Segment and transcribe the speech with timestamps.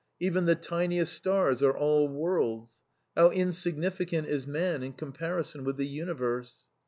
[0.19, 1.73] Even the smallest stars are
[2.07, 2.79] worlds!
[3.15, 6.55] How insignificant man is in comparison with the universe.